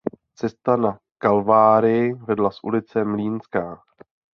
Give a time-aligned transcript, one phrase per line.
[0.35, 3.83] Cesta na Kalvárii vedla z ulice Mlýnská.